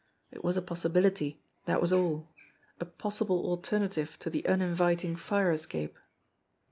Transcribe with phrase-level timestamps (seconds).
[0.31, 2.33] It was a possibility, that was all
[2.79, 5.95] a possible alternative to the uninviting fire escape.